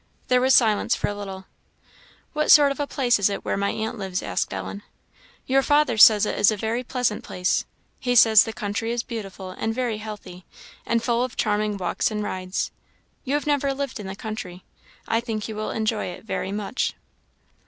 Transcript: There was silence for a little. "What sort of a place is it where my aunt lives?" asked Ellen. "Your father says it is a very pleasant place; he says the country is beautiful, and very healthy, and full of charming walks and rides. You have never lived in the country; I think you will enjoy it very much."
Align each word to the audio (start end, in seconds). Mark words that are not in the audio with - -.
There 0.29 0.41
was 0.41 0.55
silence 0.55 0.95
for 0.95 1.09
a 1.09 1.13
little. 1.13 1.45
"What 2.33 2.49
sort 2.49 2.71
of 2.71 2.79
a 2.79 2.87
place 2.87 3.19
is 3.19 3.29
it 3.29 3.45
where 3.45 3.55
my 3.55 3.69
aunt 3.69 3.99
lives?" 3.99 4.23
asked 4.23 4.51
Ellen. 4.51 4.81
"Your 5.45 5.61
father 5.61 5.95
says 5.95 6.25
it 6.25 6.39
is 6.39 6.49
a 6.49 6.57
very 6.57 6.83
pleasant 6.83 7.23
place; 7.23 7.65
he 7.99 8.15
says 8.15 8.43
the 8.43 8.51
country 8.51 8.91
is 8.91 9.03
beautiful, 9.03 9.51
and 9.51 9.75
very 9.75 9.99
healthy, 9.99 10.43
and 10.87 11.03
full 11.03 11.23
of 11.23 11.37
charming 11.37 11.77
walks 11.77 12.09
and 12.09 12.23
rides. 12.23 12.71
You 13.25 13.35
have 13.35 13.45
never 13.45 13.75
lived 13.75 13.99
in 13.99 14.07
the 14.07 14.15
country; 14.15 14.65
I 15.07 15.19
think 15.21 15.47
you 15.47 15.55
will 15.55 15.69
enjoy 15.69 16.05
it 16.05 16.25
very 16.25 16.51
much." 16.51 16.95